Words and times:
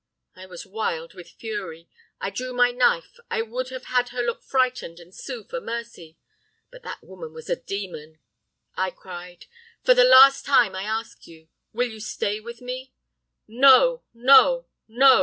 "I 0.35 0.47
was 0.47 0.65
wild 0.65 1.13
with 1.13 1.29
fury. 1.29 1.87
I 2.19 2.31
drew 2.31 2.53
my 2.53 2.71
knife, 2.71 3.19
I 3.29 3.43
would 3.43 3.69
have 3.69 3.85
had 3.85 4.09
her 4.09 4.23
look 4.23 4.41
frightened, 4.41 4.99
and 4.99 5.13
sue 5.13 5.43
for 5.43 5.61
mercy 5.61 6.17
but 6.71 6.81
that 6.81 7.03
woman 7.03 7.33
was 7.33 7.51
a 7.51 7.55
demon. 7.55 8.17
"I 8.75 8.89
cried, 8.89 9.45
'For 9.83 9.93
the 9.93 10.03
last 10.03 10.43
time 10.43 10.75
I 10.75 10.85
ask 10.85 11.27
you. 11.27 11.49
Will 11.71 11.87
you 11.89 11.99
stay 11.99 12.39
with 12.39 12.61
me?' 12.61 12.95
"'No! 13.47 14.01
no! 14.15 14.65
no! 14.87 15.19